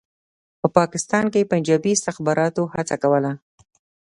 [0.61, 3.31] په پاکستان کې پنجابي استخباراتو هڅه کوله.